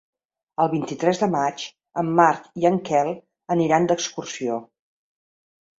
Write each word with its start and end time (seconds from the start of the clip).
El 0.63 0.69
vint-i-tres 0.71 1.19
de 1.23 1.29
maig 1.35 1.67
en 2.03 2.11
Marc 2.21 2.49
i 2.63 2.67
en 2.73 2.81
Quel 2.89 3.13
aniran 3.59 3.87
d'excursió. 3.93 4.63